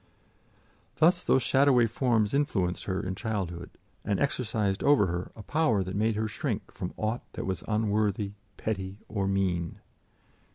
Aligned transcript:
Thus 0.95 1.21
those 1.23 1.43
shadowy 1.43 1.85
forms 1.85 2.33
influenced 2.33 2.85
her 2.85 3.05
in 3.05 3.13
childhood, 3.13 3.69
and 4.03 4.19
exercised 4.19 4.83
over 4.83 5.05
her 5.05 5.31
a 5.35 5.43
power 5.43 5.83
that 5.83 5.95
made 5.95 6.15
her 6.15 6.27
shrink 6.27 6.71
from 6.71 6.91
aught 6.97 7.21
that 7.33 7.45
was 7.45 7.63
unworthy, 7.67 8.31
petty 8.57 8.97
or 9.07 9.27
mean. 9.27 9.79